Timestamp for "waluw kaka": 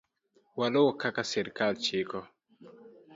0.57-1.23